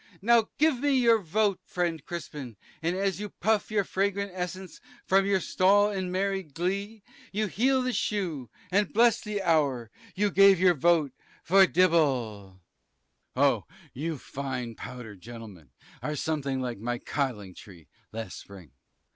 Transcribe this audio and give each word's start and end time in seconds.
Now 0.19 0.49
give 0.57 0.79
me 0.79 0.93
your 0.97 1.19
vote, 1.19 1.59
friend 1.63 2.03
Crispin, 2.03 2.57
and 2.81 2.95
as 2.95 3.19
you 3.19 3.29
puff 3.29 3.69
your 3.69 3.83
fragrant 3.83 4.31
essence 4.33 4.81
from 5.05 5.27
your 5.27 5.39
stall 5.39 5.91
in 5.91 6.11
merry 6.11 6.41
glee, 6.41 7.03
you 7.31 7.45
heel 7.45 7.83
the 7.83 7.93
shoe, 7.93 8.49
and 8.71 8.91
bless 8.91 9.21
the 9.21 9.43
hour 9.43 9.91
you 10.15 10.31
gave 10.31 10.59
your 10.59 10.73
vote 10.73 11.11
for 11.43 11.67
Dibble. 11.67 12.53
Cris. 13.35 13.45
Oh, 13.45 13.65
you 13.93 14.17
fine 14.17 14.73
powdered 14.73 15.21
gentlemen 15.21 15.69
are 16.01 16.15
something 16.15 16.59
like 16.61 16.79
my 16.79 16.97
codling 16.97 17.53
tree 17.53 17.87
last 18.11 18.39
spring. 18.39 18.71